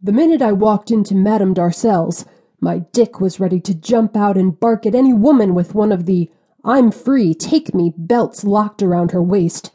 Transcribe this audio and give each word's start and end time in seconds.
The 0.00 0.12
minute 0.12 0.40
I 0.40 0.52
walked 0.52 0.92
into 0.92 1.16
Madame 1.16 1.52
Darcels, 1.52 2.24
my 2.60 2.78
dick 2.92 3.20
was 3.20 3.40
ready 3.40 3.60
to 3.62 3.74
jump 3.74 4.16
out 4.16 4.36
and 4.36 4.58
bark 4.58 4.86
at 4.86 4.94
any 4.94 5.12
woman 5.12 5.56
with 5.56 5.74
one 5.74 5.90
of 5.90 6.06
the 6.06 6.30
I'm 6.64 6.92
free, 6.92 7.34
take 7.34 7.74
me 7.74 7.92
belts 7.96 8.44
locked 8.44 8.80
around 8.80 9.10
her 9.10 9.22
waist. 9.22 9.72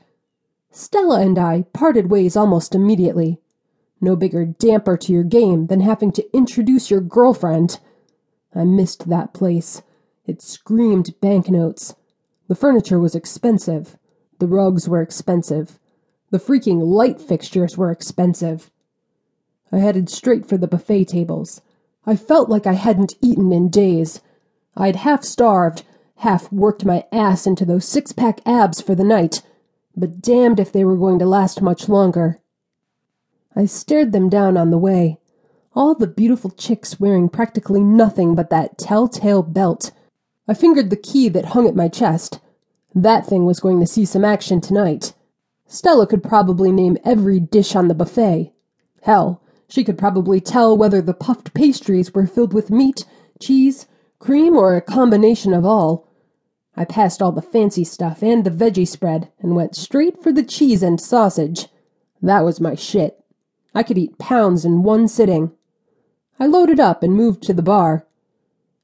Stella 0.71 1.20
and 1.20 1.38
I 1.38 1.63
parted 1.73 2.09
ways 2.09 2.38
almost 2.38 2.73
immediately. 2.73 3.41
No 3.99 4.15
bigger 4.15 4.46
damper 4.46 4.96
to 4.96 5.12
your 5.12 5.26
game 5.26 5.67
than 5.67 5.81
having 5.81 6.13
to 6.13 6.35
introduce 6.35 6.90
your 6.90 7.01
girlfriend. 7.01 7.81
I 8.55 8.63
missed 8.63 9.10
that 9.10 9.33
place. 9.33 9.81
It 10.26 10.42
screamed 10.42 11.19
banknotes. 11.19 11.96
The 12.47 12.55
furniture 12.55 12.99
was 12.99 13.13
expensive. 13.13 13.97
The 14.40 14.47
rugs 14.47 14.87
were 14.87 15.01
expensive. 15.01 15.79
The 16.31 16.40
freaking 16.40 16.81
light 16.81 17.20
fixtures 17.20 17.77
were 17.77 17.91
expensive. 17.91 18.71
I 19.73 19.80
headed 19.80 20.08
straight 20.08 20.45
for 20.45 20.55
the 20.55 20.67
buffet 20.67 21.05
tables. 21.05 21.62
I 22.05 22.16
felt 22.16 22.48
like 22.48 22.68
I 22.68 22.73
hadn't 22.73 23.16
eaten 23.22 23.52
in 23.52 23.70
days. 23.70 24.22
I'd 24.77 24.98
half 24.98 25.23
starved, 25.23 25.84
half 26.18 26.52
worked 26.52 26.86
my 26.86 27.05
ass 27.12 27.48
into 27.48 27.66
those 27.66 27.84
six 27.84 28.12
pack 28.12 28.40
abs 28.46 28.82
for 28.82 28.94
the 28.94 29.04
night, 29.04 29.41
but 29.98 30.22
damned 30.22 30.59
if 30.59 30.72
they 30.72 30.86
were 30.86 30.96
going 30.96 31.18
to 31.18 31.26
last 31.26 31.59
much 31.59 31.90
longer. 31.90 32.40
I 33.55 33.66
stared 33.66 34.12
them 34.12 34.30
down 34.30 34.58
on 34.58 34.70
the 34.70 34.77
way. 34.77 35.18
All 35.76 35.96
the 35.96 36.05
beautiful 36.05 36.52
chicks 36.52 36.99
wearing 36.99 37.27
practically 37.27 37.82
nothing 37.84 38.35
but 38.35 38.52
that 38.52 38.77
telltale 38.77 39.41
belt. 39.41 39.90
I 40.48 40.54
fingered 40.54 40.91
the 40.91 40.96
key 40.96 41.30
that 41.30 41.46
hung 41.46 41.68
at 41.68 41.76
my 41.76 41.88
chest. 41.88 42.40
That 42.94 43.26
thing 43.26 43.48
was 43.48 43.60
going 43.60 43.80
to 43.80 43.88
see 43.88 44.05
some 44.05 44.24
action 44.24 44.62
tonight. 44.62 45.16
Stella 45.66 46.05
could 46.05 46.21
probably 46.21 46.71
name 46.71 46.99
every 47.04 47.40
dish 47.40 47.76
on 47.76 47.88
the 47.88 47.96
buffet. 47.96 48.54
Hell, 49.02 49.41
she 49.73 49.84
could 49.84 49.98
probably 49.98 50.40
tell 50.40 50.77
whether 50.77 51.02
the 51.02 51.16
puffed 51.16 51.52
pastries 51.55 52.13
were 52.13 52.27
filled 52.27 52.54
with 52.54 52.70
meat, 52.70 53.05
cheese, 53.40 53.88
cream, 54.20 54.55
or 54.55 54.76
a 54.76 54.82
combination 54.82 55.52
of 55.52 55.66
all. 55.66 56.07
I 56.77 56.85
passed 56.85 57.24
all 57.24 57.32
the 57.32 57.41
fancy 57.41 57.84
stuff 57.84 58.21
and 58.21 58.44
the 58.44 58.51
veggie 58.51 58.88
spread 58.88 59.32
and 59.40 59.55
went 59.55 59.76
straight 59.76 60.21
for 60.21 60.32
the 60.32 60.44
cheese 60.44 60.84
and 60.84 61.01
sausage. 61.01 61.70
That 62.21 62.46
was 62.46 62.62
my 62.62 62.76
shit. 62.76 63.26
I 63.74 63.82
could 63.82 63.98
eat 63.98 64.19
pounds 64.19 64.63
in 64.63 64.83
one 64.83 65.07
sitting. 65.07 65.53
I 66.39 66.45
loaded 66.45 66.79
up 66.79 67.01
and 67.01 67.16
moved 67.16 67.41
to 67.45 67.53
the 67.55 67.63
bar. 67.63 68.05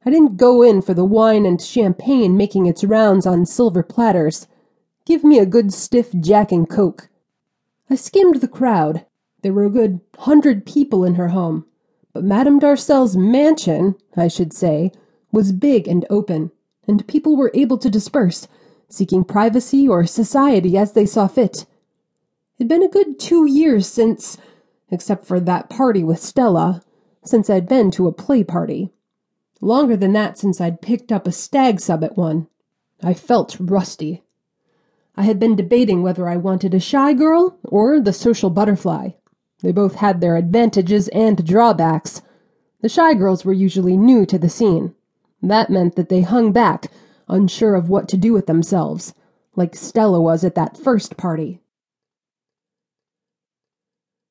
I 0.03 0.09
didn't 0.09 0.37
go 0.37 0.63
in 0.63 0.81
for 0.81 0.95
the 0.95 1.05
wine 1.05 1.45
and 1.45 1.61
champagne 1.61 2.35
making 2.35 2.65
its 2.65 2.83
rounds 2.83 3.27
on 3.27 3.45
silver 3.45 3.83
platters. 3.83 4.47
Give 5.05 5.23
me 5.23 5.37
a 5.37 5.45
good 5.45 5.71
stiff 5.71 6.11
Jack 6.19 6.51
and 6.51 6.67
Coke. 6.67 7.09
I 7.91 7.95
skimmed 7.95 8.41
the 8.41 8.47
crowd. 8.47 9.05
There 9.41 9.53
were 9.53 9.65
a 9.65 9.69
good 9.69 10.01
hundred 10.17 10.65
people 10.65 11.05
in 11.05 11.15
her 11.15 11.29
home, 11.29 11.65
but 12.13 12.23
Madame 12.23 12.59
Darcel's 12.59 13.15
mansion, 13.15 13.95
I 14.17 14.27
should 14.27 14.51
say, 14.51 14.91
was 15.31 15.53
big 15.53 15.87
and 15.87 16.05
open, 16.09 16.51
and 16.87 17.07
people 17.07 17.37
were 17.37 17.51
able 17.53 17.77
to 17.77 17.89
disperse, 17.89 18.47
seeking 18.89 19.23
privacy 19.23 19.87
or 19.87 20.05
society 20.05 20.77
as 20.77 20.91
they 20.91 21.05
saw 21.05 21.27
fit. 21.27 21.65
It'd 22.57 22.67
been 22.67 22.83
a 22.83 22.89
good 22.89 23.17
two 23.17 23.45
years 23.45 23.87
since, 23.87 24.37
except 24.89 25.25
for 25.25 25.39
that 25.39 25.69
party 25.69 26.03
with 26.03 26.19
Stella, 26.19 26.81
since 27.23 27.49
I'd 27.49 27.67
been 27.67 27.91
to 27.91 28.07
a 28.07 28.11
play 28.11 28.43
party. 28.43 28.91
Longer 29.61 29.95
than 29.95 30.13
that 30.13 30.37
since 30.37 30.59
I'd 30.59 30.81
picked 30.81 31.11
up 31.11 31.27
a 31.27 31.31
stag 31.31 31.79
sub 31.79 32.03
at 32.03 32.17
one. 32.17 32.47
I 33.01 33.13
felt 33.13 33.55
rusty. 33.59 34.23
I 35.15 35.23
had 35.23 35.39
been 35.39 35.55
debating 35.55 36.01
whether 36.01 36.27
I 36.27 36.37
wanted 36.37 36.73
a 36.73 36.79
shy 36.79 37.13
girl 37.13 37.57
or 37.63 38.01
the 38.01 38.13
social 38.13 38.49
butterfly. 38.49 39.11
They 39.61 39.71
both 39.71 39.95
had 39.95 40.21
their 40.21 40.35
advantages 40.35 41.07
and 41.09 41.45
drawbacks. 41.45 42.21
The 42.81 42.89
shy 42.89 43.13
girls 43.13 43.43
were 43.43 43.53
usually 43.53 43.97
new 43.97 44.25
to 44.25 44.37
the 44.37 44.49
scene. 44.49 44.93
That 45.41 45.69
meant 45.69 45.95
that 45.95 46.09
they 46.09 46.21
hung 46.21 46.51
back, 46.51 46.91
unsure 47.27 47.75
of 47.75 47.89
what 47.89 48.07
to 48.09 48.17
do 48.17 48.33
with 48.33 48.45
themselves, 48.47 49.13
like 49.55 49.75
Stella 49.75 50.21
was 50.21 50.43
at 50.43 50.55
that 50.55 50.77
first 50.77 51.17
party. 51.17 51.61